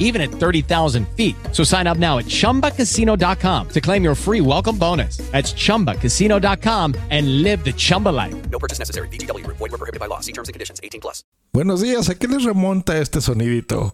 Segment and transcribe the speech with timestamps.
[0.00, 1.36] even at 30,000 feet.
[1.52, 5.18] So sign up now at chumbacasino.com to claim your free welcome bonus.
[5.30, 8.34] That's chumbacasino.com and live the Chumba life.
[8.50, 9.06] No purchase necessary.
[9.08, 9.46] BGW.
[9.46, 10.18] Void were prohibited by law.
[10.18, 10.80] See terms and conditions.
[10.82, 11.22] 18 plus.
[11.52, 13.92] Buenos días, ¿a qué les remonta este sonidito?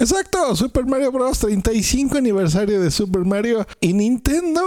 [0.00, 1.38] Exacto, Super Mario Bros.
[1.38, 4.62] 35 aniversario de Super Mario y Nintendo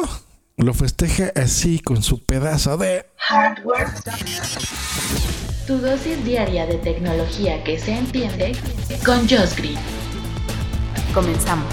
[0.58, 3.88] lo festeja así con su pedazo de Hardware.
[5.66, 8.54] Tu dosis diaria de tecnología que se entiende
[9.06, 9.78] con Josh Green.
[11.14, 11.72] Comenzamos.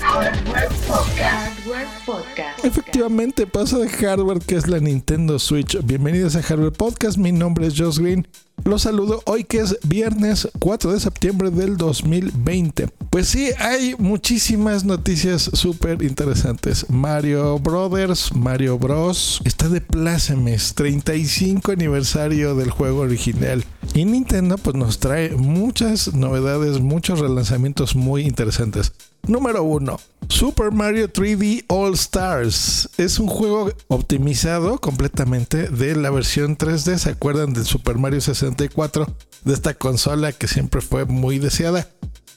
[0.00, 1.20] Hardware Podcast.
[1.20, 2.64] Hardware Podcast.
[2.64, 5.78] Efectivamente, pasa de hardware que es la Nintendo Switch.
[5.84, 8.26] Bienvenidos a Hardware Podcast, mi nombre es Josh Green.
[8.64, 12.88] Los saludo hoy que es viernes 4 de septiembre del 2020.
[13.08, 16.86] Pues sí, hay muchísimas noticias súper interesantes.
[16.88, 19.40] Mario Brothers, Mario Bros.
[19.44, 23.64] Está de plácemes, 35 aniversario del juego original.
[23.94, 28.92] Y Nintendo pues nos trae muchas novedades, muchos relanzamientos muy interesantes.
[29.26, 29.96] Número 1.
[30.28, 32.88] Super Mario 3D All Stars.
[32.96, 36.98] Es un juego optimizado completamente de la versión 3D.
[36.98, 39.06] ¿Se acuerdan del Super Mario 64?
[39.44, 41.88] De esta consola que siempre fue muy deseada.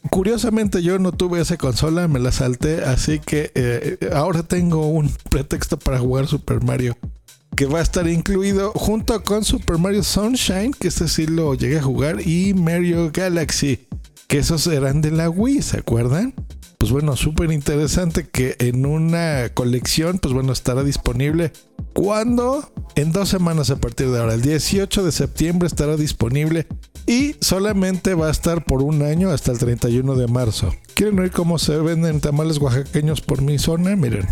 [0.10, 5.10] Curiosamente yo no tuve esa consola, me la salté, así que eh, ahora tengo un
[5.30, 6.98] pretexto para jugar Super Mario
[7.56, 11.80] que va a estar incluido junto con Super Mario Sunshine, que este sí lo llegué
[11.80, 13.88] a jugar, y Mario Galaxy,
[14.28, 16.34] que esos eran de la Wii, ¿se acuerdan?
[16.84, 21.54] Pues bueno, súper interesante que en una colección, pues bueno, estará disponible.
[21.94, 22.74] ¿Cuándo?
[22.96, 24.34] En dos semanas a partir de ahora.
[24.34, 26.68] El 18 de septiembre estará disponible
[27.08, 30.76] y solamente va a estar por un año hasta el 31 de marzo.
[30.94, 33.96] ¿Quieren oír cómo se venden tamales oaxaqueños por mi zona?
[33.96, 34.28] Miren.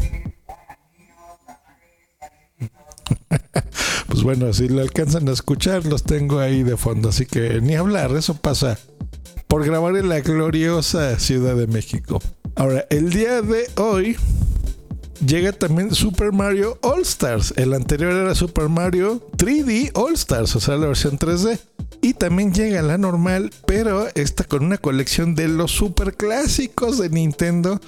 [4.10, 7.08] pues bueno, si lo alcanzan a escuchar, los tengo ahí de fondo.
[7.08, 8.78] Así que ni hablar, eso pasa
[9.48, 12.20] por grabar en la gloriosa Ciudad de México.
[12.56, 14.18] Ahora, el día de hoy
[15.26, 17.54] llega también Super Mario All Stars.
[17.56, 21.60] El anterior era Super Mario 3D All Stars, o sea, la versión 3D.
[22.02, 27.10] Y también llega la normal, pero está con una colección de los super clásicos de
[27.10, 27.80] Nintendo.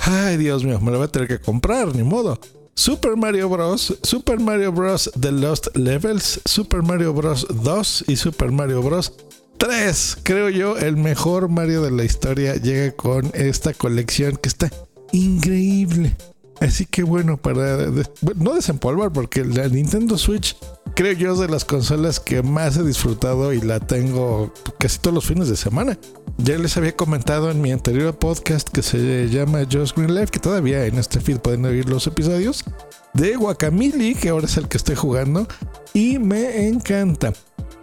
[0.00, 2.38] Ay, Dios mío, me lo voy a tener que comprar, ni modo.
[2.74, 5.10] Super Mario Bros., Super Mario Bros.
[5.18, 7.46] The Lost Levels, Super Mario Bros.
[7.48, 9.12] 2 y Super Mario Bros.
[9.58, 10.18] 3.
[10.22, 14.70] Creo yo, el mejor Mario de la historia llega con esta colección que está
[15.12, 16.16] increíble.
[16.60, 17.88] Así que bueno, para
[18.36, 20.56] no desempolvar, porque la Nintendo Switch
[20.94, 25.14] creo yo es de las consolas que más he disfrutado y la tengo casi todos
[25.14, 25.98] los fines de semana.
[26.38, 30.40] Ya les había comentado en mi anterior podcast que se llama Just Green Life, que
[30.40, 32.64] todavía en este feed pueden oír los episodios,
[33.12, 35.46] de Guacamole, que ahora es el que estoy jugando,
[35.92, 37.32] y me encanta.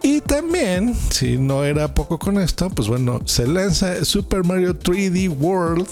[0.02, 5.28] Y también, si no era poco con esto, pues bueno, se lanza Super Mario 3D
[5.38, 5.86] World,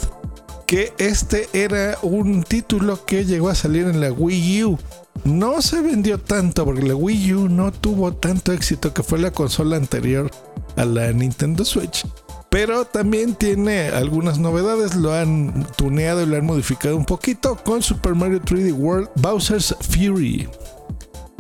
[0.67, 4.79] que este era un título que llegó a salir en la Wii U.
[5.25, 9.31] No se vendió tanto porque la Wii U no tuvo tanto éxito que fue la
[9.31, 10.29] consola anterior
[10.77, 12.05] a la Nintendo Switch.
[12.51, 17.81] Pero también tiene algunas novedades, lo han tuneado y lo han modificado un poquito con
[17.81, 20.49] Super Mario 3D World Bowser's Fury.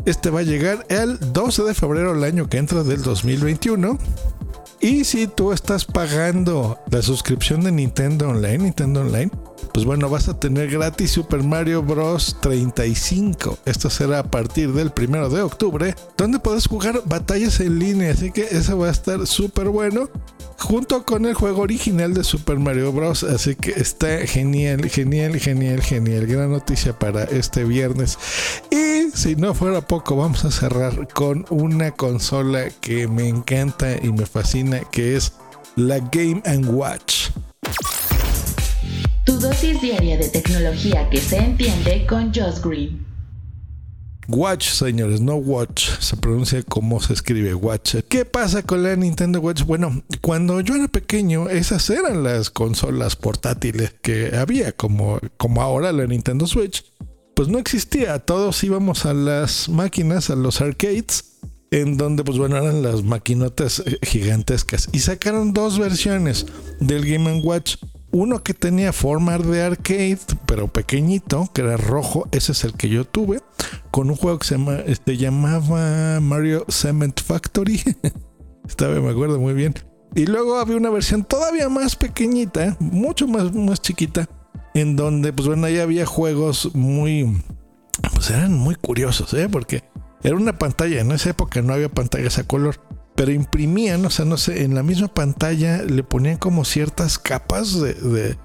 [0.04, 3.98] Este va a llegar el 12 de febrero del año que entra del 2021.
[4.80, 9.30] Y si tú estás pagando la suscripción de Nintendo Online, Nintendo Online,
[9.74, 12.38] pues bueno, vas a tener gratis Super Mario Bros.
[12.40, 13.58] 35.
[13.66, 18.12] Esto será a partir del 1 de octubre, donde puedes jugar batallas en línea.
[18.12, 20.08] Así que eso va a estar súper bueno.
[20.58, 23.22] Junto con el juego original de Super Mario Bros.
[23.22, 26.26] Así que está genial, genial, genial, genial.
[26.26, 28.18] Gran noticia para este viernes.
[28.70, 34.12] Y si no fuera poco, vamos a cerrar con una consola que me encanta y
[34.12, 35.32] me fascina, que es
[35.76, 37.30] la Game⁇ Watch.
[39.24, 43.06] Tu dosis diaria de tecnología que se entiende con Josh Green.
[44.28, 45.88] Watch, señores, no Watch.
[45.98, 47.96] Se pronuncia como se escribe Watch.
[48.08, 49.64] ¿Qué pasa con la Nintendo Watch?
[49.64, 55.92] Bueno, cuando yo era pequeño, esas eran las consolas portátiles que había, como, como ahora
[55.92, 56.84] la Nintendo Switch.
[57.34, 58.18] Pues no existía.
[58.18, 61.38] Todos íbamos a las máquinas, a los arcades,
[61.70, 64.88] en donde, pues bueno, eran las maquinotas eh, gigantescas.
[64.92, 66.46] Y sacaron dos versiones
[66.80, 67.76] del Game Watch.
[68.12, 72.88] Uno que tenía forma de arcade, pero pequeñito, que era rojo, ese es el que
[72.88, 73.40] yo tuve,
[73.92, 74.56] con un juego que se,
[74.86, 77.80] este, llamaba Mario Cement Factory.
[78.68, 79.74] Estaba, me acuerdo muy bien.
[80.16, 84.28] Y luego había una versión todavía más pequeñita, mucho más, más chiquita,
[84.74, 87.42] en donde, pues bueno, ahí había juegos muy,
[88.14, 89.48] pues eran muy curiosos, ¿eh?
[89.48, 89.84] Porque
[90.22, 92.76] era una pantalla, en esa época no había pantallas a color,
[93.14, 97.80] pero imprimían, o sea, no sé, en la misma pantalla le ponían como ciertas capas
[97.80, 98.36] de,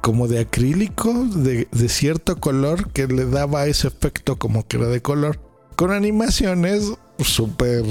[0.00, 4.86] como de acrílico, de, de cierto color que le daba ese efecto como que era
[4.86, 5.40] de color,
[5.76, 7.84] con animaciones súper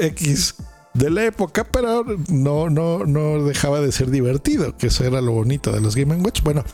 [0.00, 0.56] X
[0.94, 5.32] de la época, pero no, no, no dejaba de ser divertido, que eso era lo
[5.32, 6.42] bonito de los Game Watch.
[6.42, 6.64] Bueno,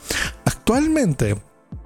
[0.44, 1.37] actualmente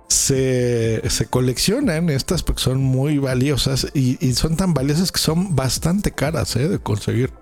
[0.08, 6.10] se, se coleccionan estas porque son muy valiosas y, son tan valiosas que son bastante
[6.10, 6.68] caras ¿eh?
[6.68, 7.32] de conseguir.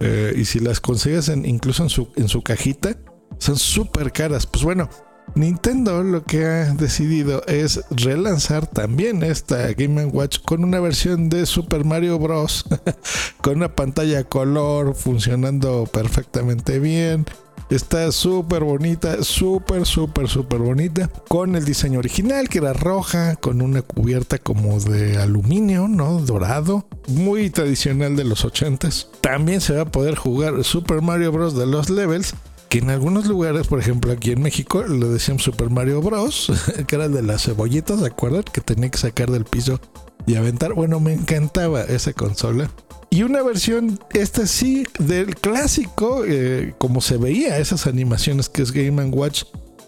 [0.00, 2.96] Eh, y si las consigues en, incluso en su, en su cajita,
[3.38, 4.46] son súper caras.
[4.46, 4.88] Pues bueno,
[5.34, 11.46] Nintendo lo que ha decidido es relanzar también esta Game Watch con una versión de
[11.46, 12.64] Super Mario Bros.
[13.42, 17.26] con una pantalla color funcionando perfectamente bien.
[17.70, 21.10] Está súper bonita, súper, súper, súper bonita.
[21.28, 26.18] Con el diseño original, que era roja, con una cubierta como de aluminio, ¿no?
[26.20, 26.86] Dorado.
[27.08, 29.08] Muy tradicional de los 80s.
[29.20, 31.54] También se va a poder jugar Super Mario Bros.
[31.56, 32.34] de los levels
[32.68, 36.52] que en algunos lugares, por ejemplo aquí en México, lo decían Super Mario Bros,
[36.86, 38.44] que era de las cebollitas, ¿se acuerdan?
[38.44, 39.80] Que tenía que sacar del piso
[40.26, 40.74] y aventar.
[40.74, 42.70] Bueno, me encantaba esa consola.
[43.10, 48.72] Y una versión, esta sí, del clásico, eh, como se veía esas animaciones que es
[48.72, 49.44] Game Watch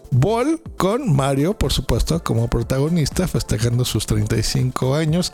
[0.09, 5.31] Ball, con Mario, por supuesto, como protagonista, festejando sus 35 años.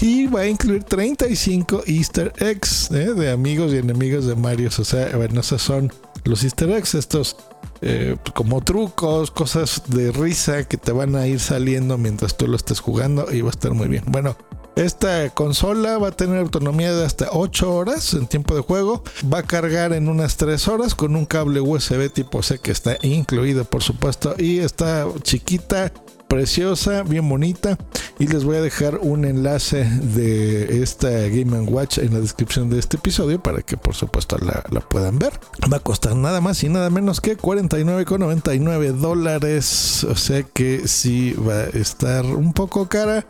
[0.00, 3.14] Y va a incluir 35 Easter eggs ¿eh?
[3.14, 4.68] de amigos y enemigos de Mario.
[4.78, 5.90] O sea, bueno, esas son
[6.24, 7.36] los easter eggs, estos
[7.82, 12.56] eh, como trucos, cosas de risa que te van a ir saliendo mientras tú lo
[12.56, 14.04] estés jugando y va a estar muy bien.
[14.06, 14.36] Bueno,
[14.76, 19.02] esta consola va a tener autonomía de hasta 8 horas en tiempo de juego.
[19.32, 22.96] Va a cargar en unas 3 horas con un cable USB tipo C que está
[23.02, 24.34] incluido, por supuesto.
[24.38, 25.92] Y está chiquita,
[26.30, 27.76] preciosa, bien bonita.
[28.18, 32.78] Y les voy a dejar un enlace de esta Game Watch en la descripción de
[32.78, 35.32] este episodio para que por supuesto la, puedan ver.
[35.70, 40.04] Va a costar nada más y nada menos que 49,99 dólares.
[40.04, 43.26] O sea que sí va a estar un poco cara.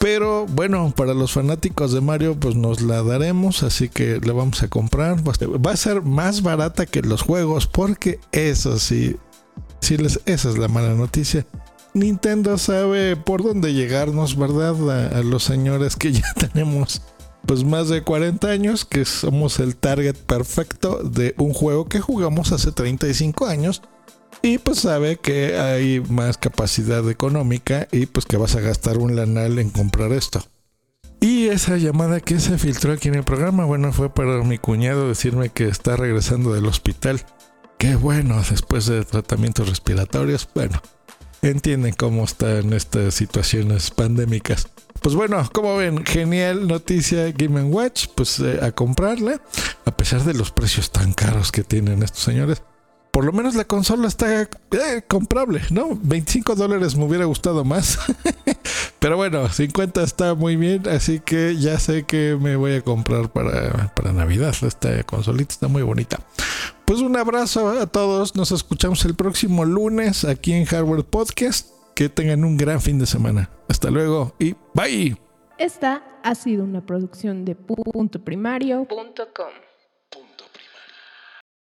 [0.00, 4.62] Pero bueno, para los fanáticos de Mario, pues nos la daremos, así que la vamos
[4.62, 5.18] a comprar.
[5.28, 9.16] Va a ser más barata que los juegos, porque eso sí,
[9.80, 11.46] sí esa es la mala noticia.
[11.94, 15.16] Nintendo sabe por dónde llegarnos, ¿verdad?
[15.16, 17.02] A, los señores que ya tenemos
[17.46, 22.52] pues más de 40 años, que somos el target perfecto de un juego que jugamos
[22.52, 23.82] hace 35 años.
[24.42, 29.16] Y pues sabe que hay más capacidad económica y pues que vas a gastar un
[29.16, 30.42] lanal en comprar esto.
[31.20, 35.08] Y esa llamada que se filtró aquí en el programa, bueno, fue para mi cuñado
[35.08, 37.20] decirme que está regresando del hospital.
[37.76, 40.80] Qué bueno, después de tratamientos respiratorios, bueno,
[41.42, 44.68] entienden cómo están estas situaciones pandémicas.
[45.00, 49.40] Pues bueno, como ven, genial noticia Game Watch, pues eh, a comprarla,
[49.86, 52.62] a pesar de los precios tan caros que tienen estos señores.
[53.10, 54.48] Por lo menos la consola está eh,
[55.08, 55.98] comprable, ¿no?
[56.02, 57.98] 25 dólares me hubiera gustado más.
[59.00, 63.32] Pero bueno, 50 está muy bien, así que ya sé que me voy a comprar
[63.32, 64.54] para, para Navidad.
[64.60, 66.18] Esta consolita está muy bonita.
[66.84, 68.36] Pues un abrazo a todos.
[68.36, 71.70] Nos escuchamos el próximo lunes aquí en Hardware Podcast.
[71.94, 73.48] Que tengan un gran fin de semana.
[73.68, 75.16] Hasta luego y bye.
[75.56, 78.20] Esta ha sido una producción de punto